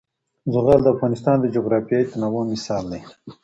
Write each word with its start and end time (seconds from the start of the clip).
زغال 0.53 0.79
د 0.83 0.87
افغانستان 0.95 1.37
د 1.39 1.45
جغرافیوي 1.55 2.05
تنوع 2.11 2.43
مثال 2.53 2.83
دی. 2.91 3.01